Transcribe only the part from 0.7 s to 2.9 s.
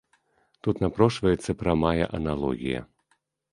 напрошваецца прамая аналогія.